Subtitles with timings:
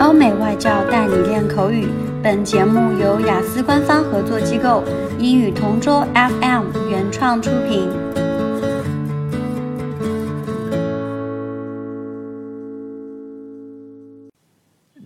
[0.00, 1.88] 欧美外教带你练口语。
[2.22, 4.82] 本节目由雅思官方合作机构
[5.18, 7.88] 英语同桌 FM 原创出品。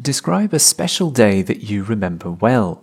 [0.00, 2.78] Describe a special day that you remember well.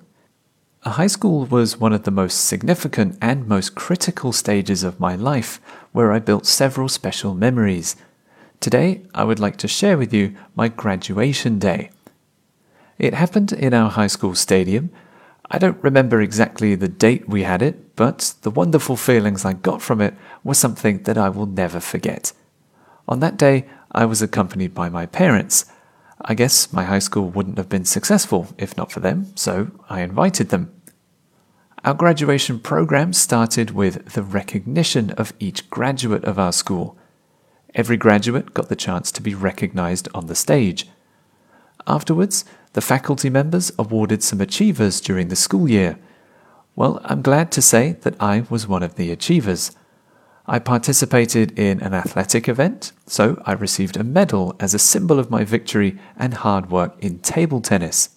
[0.84, 5.16] A high school was one of the most significant and most critical stages of my
[5.16, 5.60] life,
[5.94, 7.96] where I built several special memories.
[8.60, 11.90] Today, I would like to share with you my graduation day.
[13.01, 14.91] It happened in our high school stadium.
[15.51, 19.81] I don't remember exactly the date we had it, but the wonderful feelings I got
[19.81, 20.15] from it
[20.45, 22.35] were something that I will never forget.
[23.09, 25.65] On that day, I was accompanied by my parents.
[26.21, 30.03] I guess my high school wouldn't have been successful if not for them, so I
[30.03, 30.71] invited them.
[31.83, 36.99] Our graduation program started with the recognition of each graduate of our school.
[37.75, 40.87] Every graduate got the chance to be recognized on the stage.
[41.87, 45.99] Afterwards, the faculty members awarded some achievers during the school year.
[46.77, 49.73] Well, I'm glad to say that I was one of the achievers.
[50.47, 55.31] I participated in an athletic event, so I received a medal as a symbol of
[55.31, 58.11] my victory and hard work in table tennis.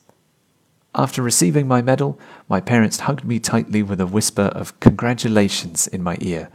[0.96, 6.04] After receiving my medal, my parents hugged me tightly with a whisper of congratulations in
[6.04, 6.50] my ear.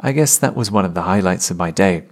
[0.00, 2.04] I guess that was one of the highlights of my day.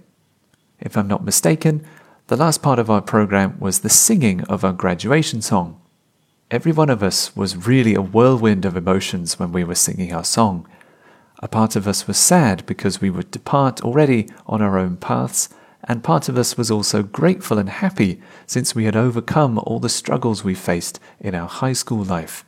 [0.79, 1.85] If I'm not mistaken,
[2.27, 5.79] the last part of our program was the singing of our graduation song.
[6.49, 10.23] Every one of us was really a whirlwind of emotions when we were singing our
[10.23, 10.67] song.
[11.39, 15.49] A part of us was sad because we would depart already on our own paths,
[15.83, 19.89] and part of us was also grateful and happy since we had overcome all the
[19.89, 22.45] struggles we faced in our high school life.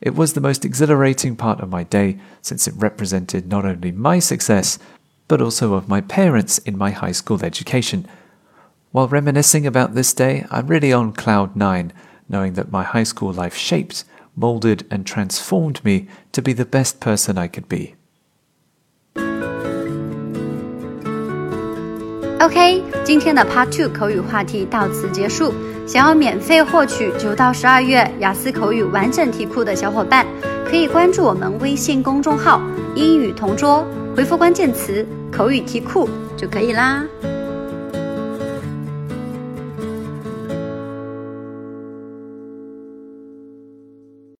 [0.00, 4.20] It was the most exhilarating part of my day since it represented not only my
[4.20, 4.78] success,
[5.26, 8.06] but also of my parents in my high school education.
[8.93, 11.91] While reminiscing about this day, I'm really on cloud nine,
[12.27, 14.03] knowing that my high school life shaped,
[14.35, 17.95] molded, and transformed me to be the best person I could be.
[22.39, 25.53] OK，今天的 Part Two 口语话题到此结束。
[25.85, 30.25] 想要免费获取九到十二月雅思口语完整题库的小伙伴，
[30.65, 37.03] 可以关注我们微信公众号“英语同桌”，回复关键词“口语题库”就可以啦。